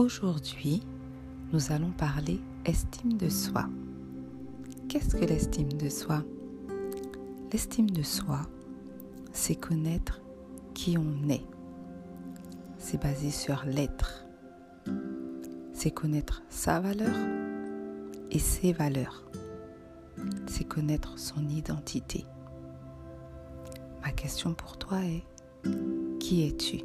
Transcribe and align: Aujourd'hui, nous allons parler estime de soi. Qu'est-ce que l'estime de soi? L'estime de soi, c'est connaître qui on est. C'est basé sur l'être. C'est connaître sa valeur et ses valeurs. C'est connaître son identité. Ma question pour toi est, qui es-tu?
Aujourd'hui, 0.00 0.82
nous 1.52 1.72
allons 1.72 1.90
parler 1.90 2.40
estime 2.64 3.18
de 3.18 3.28
soi. 3.28 3.68
Qu'est-ce 4.88 5.14
que 5.14 5.26
l'estime 5.26 5.74
de 5.74 5.90
soi? 5.90 6.24
L'estime 7.52 7.90
de 7.90 8.02
soi, 8.02 8.40
c'est 9.34 9.56
connaître 9.56 10.22
qui 10.72 10.96
on 10.96 11.28
est. 11.28 11.44
C'est 12.78 12.98
basé 12.98 13.30
sur 13.30 13.62
l'être. 13.66 14.24
C'est 15.74 15.90
connaître 15.90 16.42
sa 16.48 16.80
valeur 16.80 17.14
et 18.30 18.38
ses 18.38 18.72
valeurs. 18.72 19.26
C'est 20.46 20.64
connaître 20.64 21.18
son 21.18 21.46
identité. 21.46 22.24
Ma 24.00 24.12
question 24.12 24.54
pour 24.54 24.78
toi 24.78 25.00
est, 25.04 25.24
qui 26.20 26.46
es-tu? 26.46 26.84